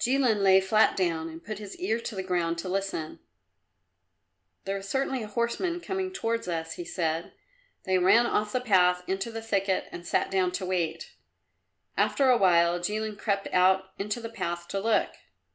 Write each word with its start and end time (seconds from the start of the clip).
Jilin 0.00 0.40
lay 0.42 0.62
flat 0.62 0.96
down 0.96 1.28
and 1.28 1.44
put 1.44 1.58
his 1.58 1.76
ear 1.76 2.00
to 2.00 2.14
the 2.14 2.22
ground 2.22 2.56
to 2.56 2.70
listen. 2.70 3.18
"There 4.64 4.78
is 4.78 4.88
certainly 4.88 5.22
a 5.22 5.26
horseman 5.28 5.78
coming 5.82 6.10
towards 6.10 6.48
us," 6.48 6.76
he 6.76 6.86
said. 6.86 7.34
They 7.82 7.98
ran 7.98 8.24
off 8.24 8.52
the 8.52 8.62
path 8.62 9.02
into 9.06 9.30
the 9.30 9.42
thicket 9.42 9.84
and 9.92 10.06
sat 10.06 10.30
down 10.30 10.52
to 10.52 10.64
wait. 10.64 11.12
After 11.98 12.30
a 12.30 12.38
while 12.38 12.80
Jilin 12.80 13.18
crept 13.18 13.46
out 13.52 13.92
into 13.98 14.22
the 14.22 14.30
path 14.30 14.68
to 14.68 14.80
look. 14.80 15.10